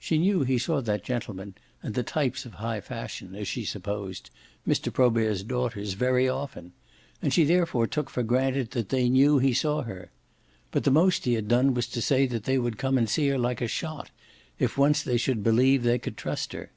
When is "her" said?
9.82-10.10, 13.28-13.38, 16.54-16.72